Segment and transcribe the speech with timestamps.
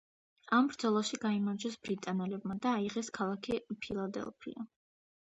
[0.59, 4.65] ამ ბრძოლაში გაიმარჯვეს ბრიტანელებმა და აიღეს ქალაქი ფილადელფია.